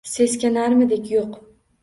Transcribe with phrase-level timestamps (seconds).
[0.11, 1.05] Seskanarmidik?
[1.13, 1.39] Yo‘q!